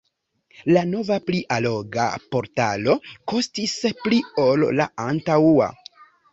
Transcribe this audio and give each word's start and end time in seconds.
La 0.69 0.81
nova 0.93 1.17
pli 1.27 1.41
alloga 1.57 2.07
portalo 2.37 2.97
kostis 3.35 3.79
pli 4.03 4.25
ol 4.49 4.69
la 4.83 4.91
antaŭa. 5.09 5.73